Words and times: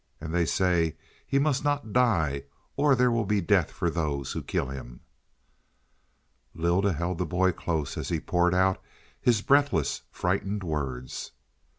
And 0.19 0.33
they 0.33 0.47
say 0.47 0.95
he 1.27 1.37
must 1.37 1.63
not 1.63 1.93
die, 1.93 2.45
or 2.75 2.95
there 2.95 3.11
will 3.11 3.23
be 3.23 3.39
death 3.39 3.69
for 3.69 3.87
those 3.91 4.31
who 4.31 4.41
kill 4.41 4.65
him." 4.69 5.01
Lylda 6.55 6.93
held 6.93 7.19
the 7.19 7.25
boy 7.27 7.51
close 7.51 7.99
as 7.99 8.09
he 8.09 8.19
poured 8.19 8.55
out 8.55 8.81
his 9.21 9.43
breathless 9.43 10.01
frightened 10.11 10.63
words. 10.63 11.33